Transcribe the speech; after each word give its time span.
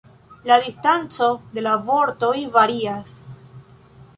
La 0.51 0.55
distanco 0.67 1.27
de 1.57 1.65
la 1.67 1.75
vortoj 1.91 2.33
varias. 2.57 3.13